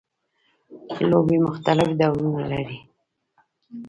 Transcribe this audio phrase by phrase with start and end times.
[1.09, 2.77] لوبیې مختلف ډولونه لري